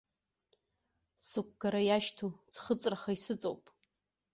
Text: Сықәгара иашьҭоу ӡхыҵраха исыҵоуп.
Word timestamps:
Сықәгара 1.27 1.81
иашьҭоу 1.83 2.31
ӡхыҵраха 2.53 3.11
исыҵоуп. 3.15 3.63